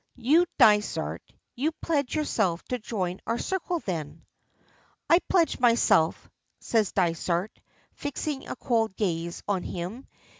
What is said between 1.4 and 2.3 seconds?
you pledge